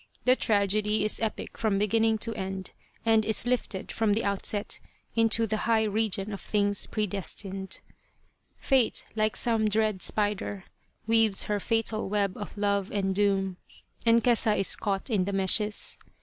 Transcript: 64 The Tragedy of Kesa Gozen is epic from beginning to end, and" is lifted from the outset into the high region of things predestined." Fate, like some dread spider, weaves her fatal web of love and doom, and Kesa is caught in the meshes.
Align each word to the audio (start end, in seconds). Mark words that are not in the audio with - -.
64 0.25 0.25
The 0.25 0.35
Tragedy 0.41 0.95
of 0.95 1.03
Kesa 1.03 1.03
Gozen 1.03 1.05
is 1.05 1.19
epic 1.19 1.57
from 1.59 1.77
beginning 1.77 2.17
to 2.17 2.33
end, 2.33 2.71
and" 3.05 3.23
is 3.23 3.45
lifted 3.45 3.91
from 3.91 4.13
the 4.13 4.23
outset 4.23 4.79
into 5.15 5.45
the 5.45 5.57
high 5.69 5.83
region 5.83 6.33
of 6.33 6.41
things 6.41 6.87
predestined." 6.87 7.81
Fate, 8.57 9.05
like 9.15 9.35
some 9.35 9.67
dread 9.69 10.01
spider, 10.01 10.63
weaves 11.05 11.43
her 11.43 11.59
fatal 11.59 12.09
web 12.09 12.35
of 12.35 12.57
love 12.57 12.89
and 12.89 13.13
doom, 13.13 13.57
and 14.03 14.23
Kesa 14.23 14.57
is 14.57 14.75
caught 14.75 15.11
in 15.11 15.25
the 15.25 15.33
meshes. 15.33 15.99